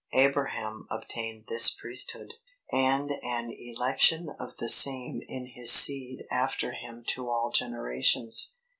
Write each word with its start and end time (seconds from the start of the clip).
Abraham 0.13 0.87
obtained 0.89 1.45
this 1.47 1.69
Priesthood, 1.69 2.33
and 2.71 3.11
an 3.21 3.51
election 3.55 4.31
of 4.39 4.57
the 4.57 4.67
same 4.67 5.21
in 5.27 5.51
his 5.53 5.71
seed 5.71 6.25
after 6.31 6.71
him 6.71 7.03
to 7.09 7.29
all 7.29 7.51
generations. 7.51 8.55